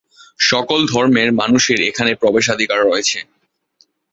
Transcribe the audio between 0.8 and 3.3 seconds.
ধর্মের মানুষের এখানে প্রবেশাধিকার রয়েছে।